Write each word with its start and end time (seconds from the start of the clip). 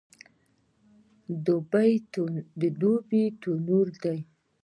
دوبی 1.45 3.07
تنور 3.41 3.87
دی 4.01 4.15